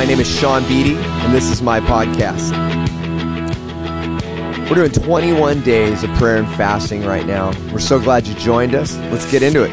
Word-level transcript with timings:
My 0.00 0.06
name 0.06 0.18
is 0.18 0.34
Sean 0.34 0.66
Beatty, 0.66 0.94
and 0.96 1.34
this 1.34 1.50
is 1.50 1.60
my 1.60 1.78
podcast. 1.78 2.52
We're 4.66 4.76
doing 4.76 4.92
21 4.92 5.60
days 5.60 6.02
of 6.02 6.08
prayer 6.12 6.38
and 6.38 6.48
fasting 6.54 7.04
right 7.04 7.26
now. 7.26 7.50
We're 7.70 7.80
so 7.80 8.00
glad 8.00 8.26
you 8.26 8.32
joined 8.36 8.74
us. 8.74 8.96
Let's 8.96 9.30
get 9.30 9.42
into 9.42 9.62
it. 9.62 9.70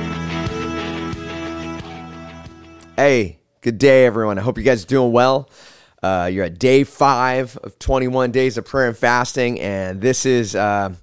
Hey, 2.97 3.39
good 3.61 3.77
day, 3.77 4.05
everyone. 4.05 4.37
I 4.37 4.41
hope 4.41 4.57
you 4.57 4.65
guys 4.65 4.83
are 4.83 4.87
doing 4.87 5.13
well. 5.13 5.49
Uh, 6.03 6.29
you're 6.29 6.43
at 6.43 6.59
day 6.59 6.83
five 6.83 7.55
of 7.63 7.79
21 7.79 8.31
days 8.31 8.57
of 8.57 8.65
prayer 8.65 8.89
and 8.89 8.97
fasting, 8.97 9.61
and 9.61 10.01
this 10.01 10.25
is 10.25 10.57
uh, 10.57 10.93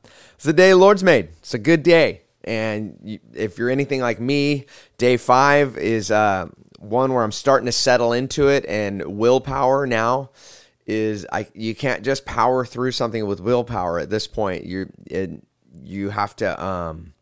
the 0.43 0.53
day 0.53 0.69
the 0.69 0.77
Lord's 0.77 1.03
made. 1.03 1.31
It's 1.39 1.55
a 1.55 1.59
good 1.59 1.83
day, 1.83 2.25
and 2.45 3.19
if 3.33 3.57
you're 3.57 3.71
anything 3.71 4.03
like 4.03 4.21
me, 4.21 4.67
day 4.99 5.17
five 5.17 5.79
is 5.79 6.11
uh, 6.11 6.49
one 6.85 7.13
where 7.13 7.25
I'm 7.25 7.33
starting 7.33 7.67
to 7.67 7.73
settle 7.73 8.13
into 8.13 8.49
it, 8.49 8.65
and 8.67 9.19
willpower 9.19 9.87
now 9.87 10.31
is 10.87 11.27
I 11.33 11.47
you 11.55 11.75
can't 11.75 12.05
just 12.05 12.25
power 12.25 12.65
through 12.65 12.93
something 12.93 13.27
with 13.27 13.41
willpower 13.41 13.99
at 13.99 14.11
this 14.11 14.27
point. 14.27 14.65
You 14.65 14.91
you 15.83 16.11
have 16.11 16.37
to 16.37 16.65
um 16.65 17.15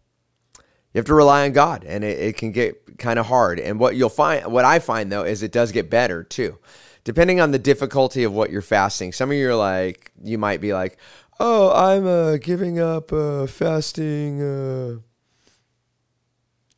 you 0.92 0.98
have 0.98 1.06
to 1.06 1.14
rely 1.14 1.46
on 1.46 1.52
God, 1.52 1.84
and 1.84 2.04
it, 2.04 2.18
it 2.18 2.36
can 2.36 2.52
get 2.52 2.98
kind 2.98 3.18
of 3.18 3.26
hard. 3.26 3.58
And 3.58 3.80
what 3.80 3.96
you'll 3.96 4.10
find, 4.10 4.52
what 4.52 4.64
I 4.64 4.78
find 4.78 5.10
though, 5.10 5.24
is 5.24 5.42
it 5.42 5.52
does 5.52 5.72
get 5.72 5.88
better 5.88 6.22
too, 6.22 6.58
depending 7.04 7.40
on 7.40 7.50
the 7.50 7.58
difficulty 7.58 8.24
of 8.24 8.32
what 8.32 8.50
you're 8.50 8.60
fasting. 8.60 9.12
Some 9.12 9.30
of 9.30 9.36
you 9.36 9.48
are 9.48 9.54
like, 9.54 10.12
you 10.22 10.36
might 10.36 10.60
be 10.60 10.74
like, 10.74 10.98
oh, 11.40 11.72
I'm 11.72 12.06
uh, 12.06 12.36
giving 12.36 12.78
up 12.78 13.10
uh, 13.10 13.46
fasting 13.46 14.42
uh, 14.42 14.98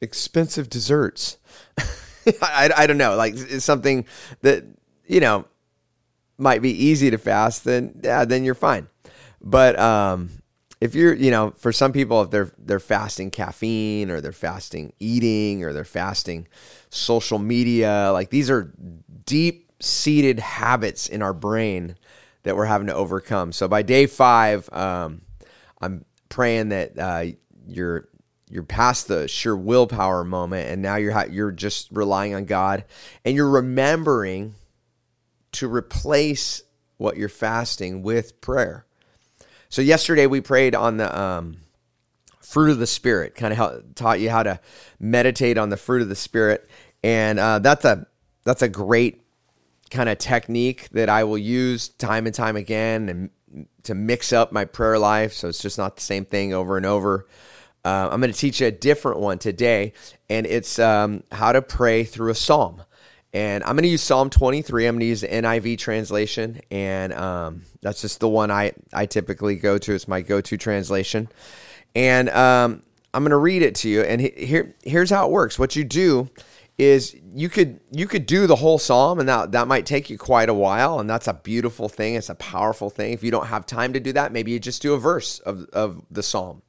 expensive 0.01 0.71
desserts. 0.71 1.39
I, 2.43 2.71
I 2.77 2.87
don't 2.87 2.99
know, 2.99 3.17
like 3.17 3.35
it's 3.37 3.65
something 3.65 4.07
that 4.43 4.65
you 5.07 5.21
know 5.21 5.47
might 6.39 6.63
be 6.63 6.71
easy 6.71 7.11
to 7.11 7.19
fast, 7.19 7.65
then 7.65 8.01
yeah, 8.03 8.25
then 8.25 8.45
you're 8.45 8.55
fine. 8.55 8.89
But 9.41 9.79
um, 9.79 10.31
if 10.81 10.95
you're, 10.95 11.15
you 11.15 11.31
know, 11.31 11.53
for 11.57 11.73
some 11.73 11.93
people, 11.93 12.23
if 12.23 12.31
they're 12.31 12.53
they're 12.59 12.81
fasting 12.81 13.31
caffeine 13.31 14.11
or 14.11 14.21
they're 14.21 14.33
fasting 14.33 14.93
eating 14.99 15.63
or 15.65 15.73
they're 15.73 15.85
fasting 15.85 16.49
social 16.91 17.39
media, 17.39 18.11
like 18.13 18.31
these 18.31 18.51
are 18.51 18.73
deep 19.27 19.73
seated 19.81 20.39
habits 20.41 21.09
in 21.09 21.23
our 21.23 21.35
brain 21.35 21.97
that 22.43 22.57
we're 22.57 22.67
having 22.67 22.87
to 22.89 22.95
overcome. 22.95 23.53
So 23.53 23.69
by 23.69 23.83
day 23.83 24.07
five, 24.07 24.69
um, 24.73 25.23
I'm 25.81 26.05
praying 26.29 26.71
that 26.71 26.99
uh, 26.99 27.25
you're 27.67 28.09
you're 28.55 28.63
past 28.63 29.09
the 29.09 29.27
sure 29.27 29.57
willpower 29.57 30.23
moment, 30.23 30.71
and 30.71 30.81
now 30.81 30.95
you're 30.95 31.27
you're 31.27 31.51
just 31.51 31.89
relying 31.91 32.37
on 32.37 32.45
God, 32.45 32.85
and 33.25 33.35
you're 33.35 33.51
remembering 33.51 34.55
to 35.51 35.67
replace 35.67 36.63
what 36.97 37.17
you're 37.17 37.29
fasting 37.29 38.05
with 38.05 38.41
prayer. 38.41 38.87
So 39.69 39.83
yesterday 39.83 40.29
we 40.29 40.41
prayed 40.41 40.77
on 40.77 40.99
the 40.99 41.21
um, 41.21 41.57
fruit 42.41 42.71
of 42.71 42.79
the 42.79 42.87
spirit, 42.87 43.35
kind 43.35 43.53
of 43.53 43.93
taught 43.97 44.21
you 44.21 44.31
how 44.31 44.45
to 44.45 44.61
meditate 45.01 45.59
on 45.59 45.71
the 45.71 45.77
fruit 45.77 46.01
of 46.01 46.09
the 46.09 46.15
spirit, 46.15 46.71
and 47.03 47.41
uh, 47.41 47.59
that's 47.59 47.85
a 47.85 48.07
that's 48.45 48.63
a 48.63 48.69
great 48.69 49.21
kind 49.91 50.09
of 50.09 50.19
technique 50.19 50.89
that 50.93 51.09
I 51.09 51.25
will 51.25 51.39
use 51.39 51.89
time 51.89 52.25
and 52.25 52.35
time 52.35 52.55
again, 52.55 53.09
and 53.09 53.67
to 53.83 53.97
mix 53.97 54.33
up 54.33 54.53
my 54.53 54.65
prayer 54.65 54.97
life, 54.97 55.33
so 55.33 55.49
it's 55.49 55.61
just 55.61 55.77
not 55.77 55.97
the 55.97 56.03
same 56.03 56.25
thing 56.25 56.55
over 56.55 56.77
and 56.77 56.87
over. 56.87 57.27
Uh, 57.85 58.09
I'm 58.11 58.21
going 58.21 58.33
to 58.33 58.39
teach 58.39 58.61
you 58.61 58.67
a 58.67 58.71
different 58.71 59.21
one 59.21 59.39
today, 59.39 59.93
and 60.31 60.47
it's 60.47 60.79
um, 60.79 61.23
how 61.31 61.53
to 61.53 61.61
pray 61.61 62.05
through 62.05 62.31
a 62.31 62.35
psalm. 62.35 62.83
And 63.35 63.65
I'm 63.65 63.73
going 63.73 63.83
to 63.83 63.89
use 63.89 64.01
Psalm 64.03 64.31
23. 64.31 64.87
I'm 64.87 64.95
going 64.95 65.01
to 65.01 65.07
use 65.07 65.23
the 65.23 65.29
NIV 65.29 65.77
translation. 65.77 66.61
And 66.71 67.13
um, 67.13 67.63
that's 67.83 68.01
just 68.01 68.21
the 68.21 68.29
one 68.29 68.53
I, 68.53 68.73
I 68.93 69.07
typically 69.07 69.57
go 69.57 69.77
to. 69.77 69.93
It's 69.93 70.07
my 70.07 70.21
go 70.21 70.41
to 70.41 70.57
translation. 70.57 71.29
And 71.97 72.29
um, 72.31 72.85
I'm 73.13 73.25
going 73.25 73.31
to 73.31 73.37
read 73.37 73.63
it 73.63 73.75
to 73.77 73.89
you. 73.89 74.03
And 74.03 74.21
here, 74.21 74.77
here's 74.85 75.11
how 75.11 75.27
it 75.27 75.33
works. 75.33 75.59
What 75.59 75.75
you 75.75 75.83
do 75.83 76.31
is 76.79 77.17
you 77.33 77.49
could 77.49 77.81
you 77.93 78.07
could 78.07 78.27
do 78.27 78.47
the 78.49 78.57
whole 78.57 78.79
psalm 78.79 79.21
and 79.21 79.29
that 79.29 79.53
that 79.53 79.69
might 79.69 79.87
take 79.87 80.11
you 80.11 80.19
quite 80.19 80.49
a 80.49 80.55
while 80.55 80.99
and 80.99 81.09
that's 81.09 81.29
a 81.29 81.33
beautiful 81.33 81.89
thing 81.89 82.17
it's 82.17 82.29
a 82.29 82.35
powerful 82.35 82.91
thing 82.91 83.13
if 83.13 83.23
you 83.23 83.31
don't 83.31 83.47
have 83.47 83.65
time 83.65 83.93
to 83.93 84.01
do 84.01 84.13
that 84.13 84.33
maybe 84.33 84.51
you 84.51 84.59
just 84.59 84.83
do 84.83 84.93
a 84.93 84.99
verse 84.99 85.39
of, 85.41 85.69
of 85.73 86.03
the 86.11 86.21
psalm 86.21 86.63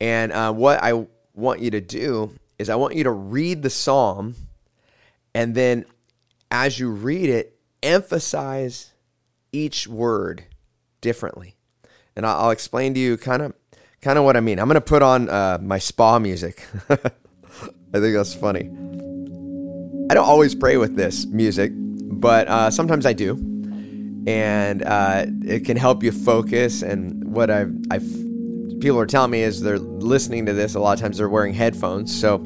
and 0.00 0.32
uh, 0.32 0.52
what 0.52 0.82
i 0.82 1.06
want 1.34 1.60
you 1.60 1.70
to 1.70 1.80
do 1.80 2.30
is 2.58 2.68
i 2.68 2.74
want 2.74 2.94
you 2.94 3.04
to 3.04 3.10
read 3.10 3.62
the 3.62 3.70
psalm 3.70 4.34
and 5.34 5.54
then 5.54 5.84
as 6.50 6.78
you 6.78 6.90
read 6.90 7.28
it, 7.28 7.58
emphasize 7.82 8.92
each 9.52 9.86
word 9.86 10.44
differently. 11.00 11.56
And 12.16 12.24
I'll, 12.24 12.50
explain 12.50 12.94
to 12.94 13.00
you 13.00 13.18
kind 13.18 13.42
of 13.42 13.52
kind 14.00 14.18
of 14.18 14.24
what 14.24 14.36
I 14.36 14.40
mean. 14.40 14.58
I'm 14.58 14.66
going 14.66 14.76
to 14.76 14.80
put 14.80 15.02
on 15.02 15.28
uh, 15.28 15.58
my 15.60 15.78
spa 15.78 16.18
music. 16.18 16.66
I 16.88 16.96
think 16.96 18.16
that's 18.16 18.34
funny. 18.34 18.70
I 20.10 20.14
don't 20.14 20.26
always 20.26 20.54
pray 20.54 20.78
with 20.78 20.96
this 20.96 21.26
music, 21.26 21.72
but 21.74 22.48
uh, 22.48 22.70
sometimes 22.70 23.04
I 23.04 23.12
do, 23.12 23.32
and 24.26 24.82
uh, 24.82 25.26
it 25.44 25.66
can 25.66 25.76
help 25.76 26.02
you 26.02 26.12
focus. 26.12 26.80
And 26.80 27.34
what 27.34 27.50
I've, 27.50 27.74
I've 27.90 28.25
people 28.80 28.98
are 28.98 29.06
telling 29.06 29.30
me 29.30 29.42
is 29.42 29.62
they're 29.62 29.78
listening 29.78 30.46
to 30.46 30.52
this. 30.52 30.74
A 30.74 30.80
lot 30.80 30.92
of 30.94 31.00
times 31.00 31.18
they're 31.18 31.28
wearing 31.28 31.54
headphones, 31.54 32.18
so 32.18 32.44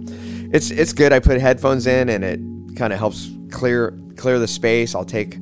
it's 0.52 0.70
it's 0.70 0.92
good. 0.92 1.12
I 1.12 1.20
put 1.20 1.40
headphones 1.40 1.86
in, 1.86 2.08
and 2.08 2.24
it 2.24 2.76
kind 2.76 2.92
of 2.92 2.98
helps 2.98 3.30
clear 3.50 3.98
clear 4.16 4.38
the 4.38 4.48
space. 4.48 4.94
I'll 4.94 5.04
take 5.04 5.36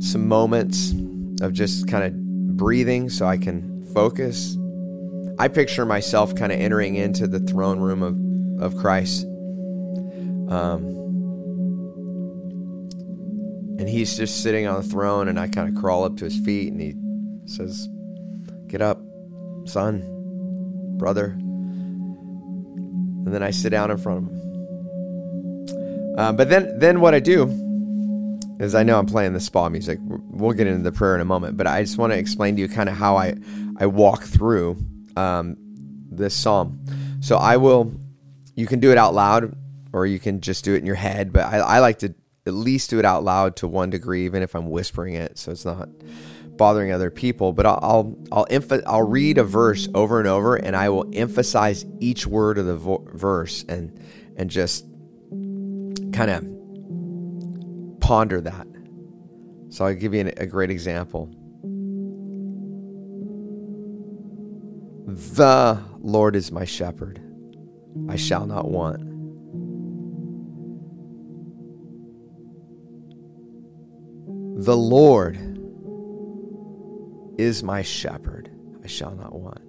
some 0.00 0.28
moments 0.28 0.92
of 1.40 1.52
just 1.52 1.88
kind 1.88 2.04
of 2.04 2.56
breathing 2.56 3.08
so 3.08 3.26
I 3.26 3.36
can 3.36 3.84
focus. 3.94 4.56
I 5.38 5.48
picture 5.48 5.84
myself 5.84 6.34
kind 6.34 6.52
of 6.52 6.60
entering 6.60 6.94
into 6.94 7.26
the 7.26 7.40
throne 7.40 7.80
room 7.80 8.02
of, 8.02 8.62
of 8.62 8.80
Christ. 8.80 9.24
Um, 10.48 10.94
and 13.78 13.88
he's 13.88 14.16
just 14.16 14.42
sitting 14.42 14.66
on 14.66 14.80
the 14.80 14.88
throne, 14.88 15.26
and 15.26 15.40
I 15.40 15.48
kind 15.48 15.68
of 15.68 15.80
crawl 15.80 16.04
up 16.04 16.16
to 16.18 16.24
his 16.24 16.38
feet, 16.38 16.70
and 16.72 16.80
he 16.80 16.94
says, 17.46 17.88
Get 18.68 18.80
up, 18.80 19.00
son, 19.64 20.13
brother. 20.96 21.36
And 23.24 23.32
then 23.32 23.42
I 23.42 23.50
sit 23.50 23.70
down 23.70 23.90
in 23.90 23.96
front 23.98 24.18
of 24.18 24.24
him. 24.30 24.40
Uh, 26.18 26.32
but 26.32 26.48
then, 26.48 26.78
then 26.78 27.00
what 27.00 27.14
I 27.14 27.20
do 27.20 27.48
is 28.60 28.74
I 28.74 28.82
know 28.82 28.98
I'm 28.98 29.06
playing 29.06 29.32
the 29.32 29.40
spa 29.40 29.68
music. 29.68 29.98
We'll 30.02 30.52
get 30.52 30.66
into 30.66 30.82
the 30.82 30.92
prayer 30.92 31.14
in 31.14 31.20
a 31.20 31.24
moment, 31.24 31.56
but 31.56 31.66
I 31.66 31.82
just 31.82 31.98
want 31.98 32.12
to 32.12 32.18
explain 32.18 32.56
to 32.56 32.62
you 32.62 32.68
kind 32.68 32.88
of 32.88 32.96
how 32.96 33.16
I 33.16 33.34
I 33.78 33.86
walk 33.86 34.22
through 34.22 34.76
um, 35.16 35.56
this 36.10 36.34
psalm. 36.34 36.84
So 37.20 37.36
I 37.36 37.56
will. 37.56 37.92
You 38.54 38.66
can 38.66 38.78
do 38.78 38.92
it 38.92 38.98
out 38.98 39.14
loud, 39.14 39.56
or 39.92 40.06
you 40.06 40.20
can 40.20 40.40
just 40.40 40.64
do 40.64 40.74
it 40.74 40.78
in 40.78 40.86
your 40.86 40.94
head. 40.94 41.32
But 41.32 41.46
I, 41.46 41.56
I 41.58 41.78
like 41.80 41.98
to 42.00 42.14
at 42.46 42.54
least 42.54 42.90
do 42.90 42.98
it 42.98 43.04
out 43.04 43.24
loud 43.24 43.56
to 43.56 43.66
one 43.66 43.90
degree, 43.90 44.24
even 44.26 44.42
if 44.42 44.54
I'm 44.54 44.70
whispering 44.70 45.14
it, 45.14 45.38
so 45.38 45.50
it's 45.50 45.64
not 45.64 45.88
bothering 46.56 46.92
other 46.92 47.10
people. 47.10 47.52
But 47.52 47.66
I'll 47.66 48.16
I'll 48.30 48.46
I'll, 48.50 48.80
I'll 48.86 49.06
read 49.06 49.38
a 49.38 49.44
verse 49.44 49.88
over 49.94 50.18
and 50.18 50.28
over, 50.28 50.56
and 50.56 50.76
I 50.76 50.88
will 50.88 51.10
emphasize 51.12 51.84
each 52.00 52.26
word 52.26 52.58
of 52.58 52.66
the 52.66 52.76
vo- 52.76 53.06
verse 53.12 53.64
and 53.68 53.98
and 54.36 54.50
just 54.50 54.86
kind 56.12 56.30
of 56.30 58.00
ponder 58.00 58.40
that. 58.40 58.66
So 59.70 59.86
I'll 59.86 59.94
give 59.94 60.14
you 60.14 60.32
a 60.36 60.46
great 60.46 60.70
example. 60.70 61.30
The 65.06 65.82
Lord 65.98 66.36
is 66.36 66.50
my 66.50 66.64
shepherd, 66.64 67.20
I 68.08 68.16
shall 68.16 68.46
not 68.46 68.70
want. 68.70 69.00
The 74.64 74.76
Lord 74.76 75.53
is 77.38 77.62
my 77.62 77.82
shepherd, 77.82 78.50
I 78.82 78.86
shall 78.86 79.14
not 79.14 79.34
want. 79.34 79.60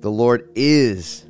The 0.00 0.10
Lord 0.10 0.50
is. 0.54 1.26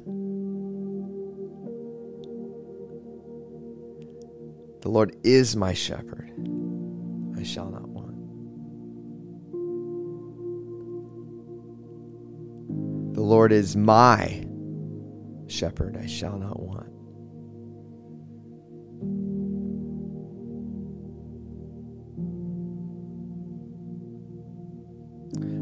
The 4.81 4.89
Lord 4.89 5.17
is 5.25 5.57
my 5.57 5.75
shepherd. 5.75 6.31
I 7.37 7.43
shall 7.43 7.71
not 7.71 7.89
want. 7.89 8.17
The 13.15 13.21
Lord 13.21 13.53
is 13.53 13.77
my 13.77 14.47
shepherd. 15.49 15.97
I 15.97 16.07
shall 16.07 16.39
not 16.39 16.61
want. 16.61 17.00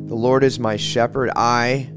The 0.09 0.15
Lord 0.15 0.43
is 0.43 0.59
my 0.59 0.77
shepherd, 0.77 1.31
I 1.37 1.91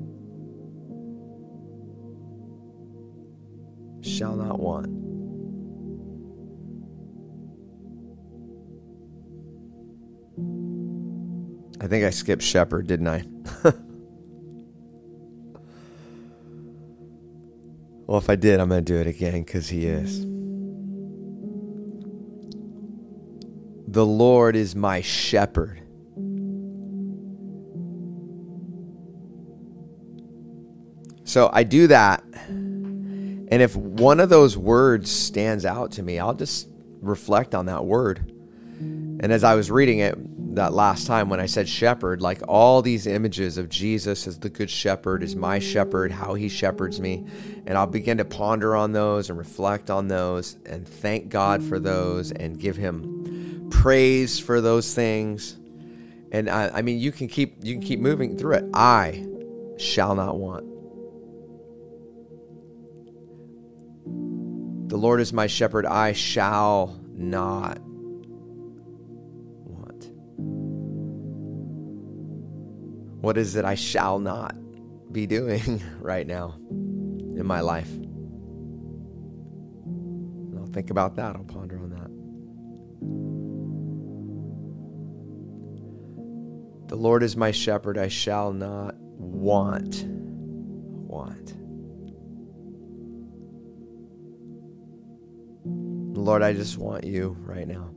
shall 4.02 4.36
not 4.36 4.60
want. 4.60 4.88
I 11.82 11.88
think 11.88 12.04
I 12.04 12.10
skipped 12.10 12.44
shepherd, 12.44 12.88
didn't 12.88 13.08
I? 13.08 13.24
well, 18.08 18.18
if 18.18 18.30
I 18.30 18.36
did, 18.36 18.60
I'm 18.60 18.68
going 18.68 18.84
to 18.84 18.94
do 18.94 19.00
it 19.00 19.08
again 19.08 19.42
because 19.42 19.70
he 19.70 19.86
is. 19.86 20.26
The 23.88 24.06
Lord 24.06 24.58
is 24.58 24.76
my 24.76 25.00
shepherd. 25.00 25.82
So 31.32 31.50
I 31.54 31.64
do 31.64 31.88
that. 31.88 32.26
And 32.26 33.50
if 33.50 33.74
one 33.74 34.20
of 34.20 34.28
those 34.28 34.58
words 34.58 35.10
stands 35.10 35.66
out 35.66 35.94
to 35.94 36.04
me, 36.04 36.20
I'll 36.20 36.34
just 36.34 36.68
reflect 37.00 37.56
on 37.56 37.68
that 37.68 37.86
word. 37.86 38.20
And 38.80 39.32
as 39.32 39.46
I 39.46 39.56
was 39.56 39.72
reading 39.72 40.00
it 40.00 40.56
that 40.56 40.74
last 40.74 41.08
time 41.08 41.30
when 41.30 41.40
I 41.40 41.46
said 41.46 41.70
shepherd, 41.70 42.22
like 42.22 42.42
all 42.50 42.82
these 42.82 43.08
images 43.08 43.58
of 43.58 43.70
Jesus 43.70 44.28
as 44.28 44.40
the 44.40 44.50
good 44.50 44.70
shepherd, 44.70 45.24
is 45.24 45.38
my 45.38 45.60
shepherd, 45.60 46.12
how 46.12 46.34
he 46.34 46.50
shepherds 46.50 47.00
me. 47.00 47.26
And 47.66 47.78
I'll 47.78 47.88
begin 47.88 48.18
to 48.18 48.26
ponder 48.26 48.76
on 48.76 48.92
those 48.92 49.30
and 49.30 49.40
reflect 49.40 49.90
on 49.90 50.10
those 50.10 50.58
and 50.66 50.86
thank 50.86 51.30
God 51.30 51.64
for 51.64 51.80
those 51.80 52.34
and 52.34 52.60
give 52.60 52.76
him 52.76 53.70
praise 53.72 54.38
for 54.38 54.60
those 54.60 54.94
things. 54.94 55.58
And 56.34 56.50
I, 56.50 56.80
I 56.80 56.82
mean, 56.82 57.00
you 57.00 57.14
can 57.14 57.30
keep 57.30 57.64
you 57.64 57.76
can 57.76 57.82
keep 57.82 58.02
moving 58.02 58.38
through 58.38 58.56
it. 58.56 58.66
I 58.74 59.26
shall 59.78 60.14
not 60.14 60.36
want. 60.36 60.71
The 64.92 64.98
Lord 64.98 65.22
is 65.22 65.32
my 65.32 65.48
shepherd, 65.48 65.86
I 65.86 66.12
shall 66.12 67.00
not 67.14 67.80
want. 69.64 70.12
What 73.24 73.38
is 73.38 73.56
it 73.56 73.64
I 73.64 73.76
shall 73.76 74.20
not 74.20 74.54
be 75.10 75.26
doing 75.28 75.82
right 76.02 76.28
now 76.28 76.56
in 76.68 77.46
my 77.46 77.62
life? 77.62 77.90
I'll 80.58 80.68
think 80.74 80.90
about 80.90 81.16
that. 81.16 81.38
I'll 81.38 81.46
ponder 81.46 81.80
on 81.80 81.90
that. 81.92 82.10
The 86.90 86.98
Lord 86.98 87.24
is 87.24 87.38
my 87.38 87.52
shepherd, 87.52 87.98
I 87.98 88.10
shall 88.10 88.52
not 88.52 88.96
want. 88.98 90.04
Want. 90.06 91.61
Lord, 96.22 96.42
I 96.44 96.54
just 96.54 96.78
want 96.78 97.04
you 97.04 97.36
right 97.40 97.68
now. 97.68 97.90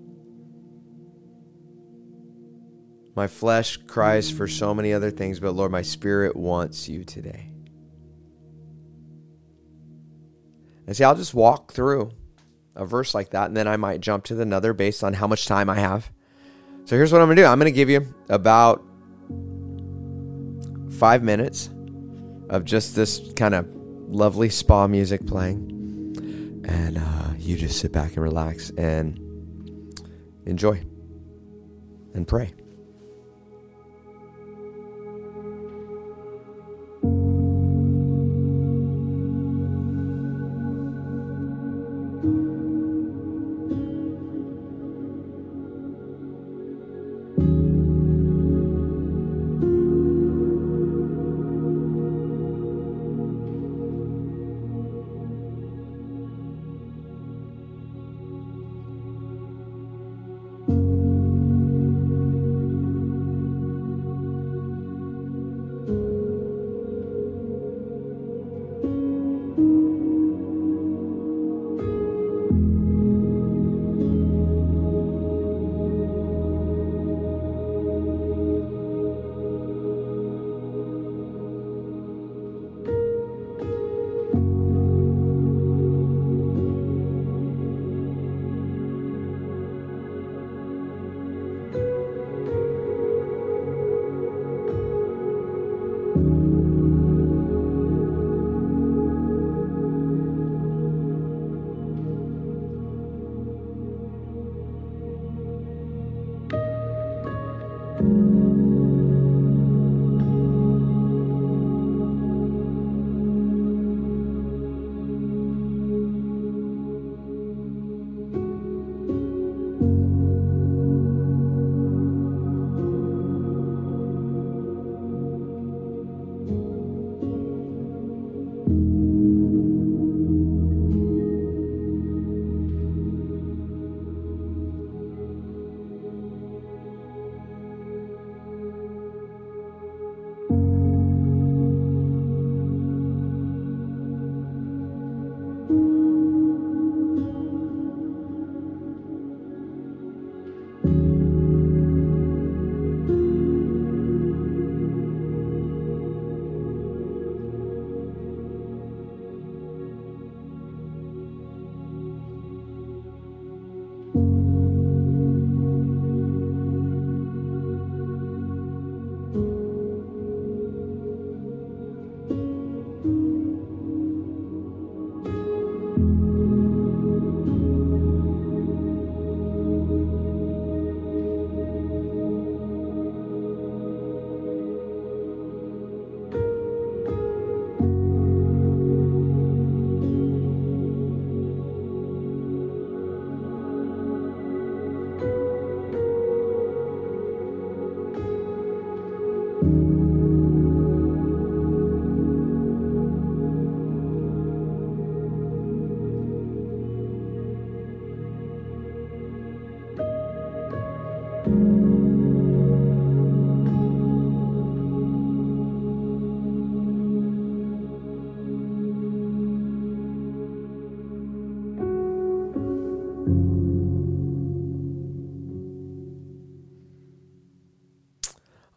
My 3.16 3.26
flesh 3.28 3.76
cries 3.86 4.30
for 4.30 4.48
so 4.48 4.74
many 4.74 4.92
other 4.92 5.10
things, 5.10 5.38
but 5.38 5.52
Lord, 5.52 5.70
my 5.70 5.82
spirit 5.82 6.34
wants 6.34 6.88
you 6.88 7.04
today. 7.04 7.50
And 10.86 10.96
see, 10.96 11.04
I'll 11.04 11.14
just 11.14 11.34
walk 11.34 11.72
through 11.72 12.10
a 12.74 12.84
verse 12.84 13.14
like 13.14 13.30
that, 13.30 13.46
and 13.46 13.56
then 13.56 13.68
I 13.68 13.76
might 13.76 14.00
jump 14.00 14.24
to 14.24 14.40
another 14.40 14.72
based 14.72 15.04
on 15.04 15.14
how 15.14 15.26
much 15.26 15.46
time 15.46 15.70
I 15.70 15.76
have. 15.76 16.10
So 16.86 16.96
here's 16.96 17.12
what 17.12 17.20
I'm 17.20 17.28
going 17.28 17.36
to 17.36 17.42
do 17.42 17.46
I'm 17.46 17.58
going 17.58 17.72
to 17.72 17.76
give 17.76 17.88
you 17.88 18.14
about 18.28 18.84
five 20.98 21.22
minutes 21.22 21.70
of 22.50 22.64
just 22.64 22.94
this 22.94 23.20
kind 23.36 23.54
of 23.54 23.68
lovely 24.08 24.48
spa 24.48 24.86
music 24.86 25.24
playing. 25.26 25.73
And, 26.66 26.98
uh, 26.98 27.34
you 27.38 27.56
just 27.56 27.78
sit 27.78 27.92
back 27.92 28.14
and 28.14 28.22
relax 28.22 28.70
and 28.70 29.18
enjoy 30.46 30.82
and 32.14 32.26
pray. 32.26 32.52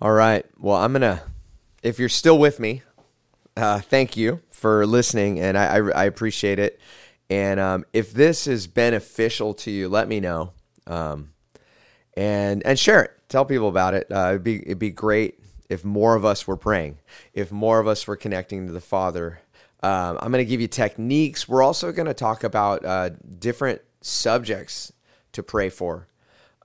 All 0.08 0.14
right. 0.14 0.46
Well, 0.58 0.78
I'm 0.78 0.94
gonna. 0.94 1.22
If 1.84 2.00
you're 2.00 2.08
still 2.08 2.40
with 2.40 2.62
me, 2.62 2.82
uh, 3.58 3.82
thank 3.82 4.16
you 4.16 4.40
for 4.52 4.86
listening, 4.86 5.38
and 5.42 5.58
I, 5.58 5.66
I, 5.66 5.80
I 5.80 6.06
appreciate 6.06 6.60
it. 6.60 6.80
And 7.30 7.60
um, 7.60 7.86
if 7.92 8.14
this 8.14 8.48
is 8.48 8.68
beneficial 8.68 9.54
to 9.56 9.70
you, 9.70 9.90
let 9.90 10.08
me 10.08 10.22
know, 10.22 10.54
um, 10.86 11.34
and 12.16 12.66
and 12.66 12.80
share 12.80 13.04
it. 13.04 13.12
Tell 13.28 13.44
people 13.44 13.68
about 13.68 13.96
it. 13.96 14.10
Uh, 14.10 14.30
it'd 14.30 14.46
be 14.46 14.62
it'd 14.62 14.80
be 14.80 14.92
great 14.92 15.42
if 15.68 15.84
more 15.84 16.16
of 16.16 16.24
us 16.24 16.48
were 16.48 16.56
praying, 16.56 17.00
if 17.34 17.52
more 17.52 17.82
of 17.82 17.86
us 17.86 18.08
were 18.08 18.16
connecting 18.16 18.66
to 18.66 18.72
the 18.72 18.80
Father. 18.80 19.42
Um, 19.84 20.20
I'm 20.22 20.32
going 20.32 20.42
to 20.42 20.50
give 20.50 20.62
you 20.62 20.70
techniques. 20.70 21.50
We're 21.50 21.64
also 21.64 21.92
going 21.92 22.08
to 22.08 22.14
talk 22.14 22.46
about 22.46 22.86
uh, 22.86 23.10
different 23.40 23.82
subjects 24.00 24.94
to 25.34 25.44
pray 25.44 25.68
for. 25.68 26.08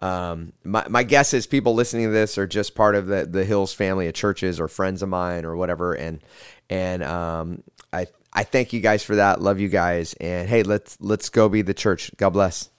Um, 0.02 0.52
my, 0.64 0.84
my 0.88 1.04
guess 1.04 1.32
is 1.32 1.46
people 1.46 1.74
listening 1.74 2.06
to 2.06 2.12
this 2.12 2.36
are 2.36 2.46
just 2.46 2.74
part 2.74 2.96
of 2.96 3.06
the, 3.06 3.24
the 3.24 3.44
Hills 3.44 3.72
family 3.72 4.08
of 4.08 4.14
churches 4.14 4.58
or 4.58 4.66
friends 4.66 5.02
of 5.02 5.08
mine 5.08 5.44
or 5.44 5.56
whatever. 5.56 5.94
And, 5.94 6.20
and, 6.68 7.04
um, 7.04 7.62
I, 7.92 8.06
I 8.32 8.42
thank 8.42 8.72
you 8.72 8.80
guys 8.80 9.04
for 9.04 9.16
that. 9.16 9.40
Love 9.40 9.60
you 9.60 9.68
guys. 9.68 10.14
And 10.14 10.48
hey, 10.48 10.64
let's, 10.64 10.98
let's 11.00 11.28
go 11.28 11.48
be 11.48 11.62
the 11.62 11.74
church. 11.74 12.10
God 12.16 12.30
bless. 12.30 12.71